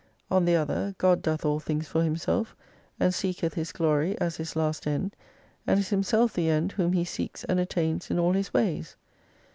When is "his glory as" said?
3.53-4.37